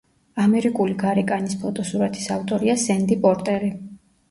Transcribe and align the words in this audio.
ამერიკული 0.45 0.95
გარეკანის 1.03 1.59
ფოტოსურათის 1.65 2.27
ავტორია 2.39 2.79
სენდი 2.87 3.21
პორტერი. 3.29 3.73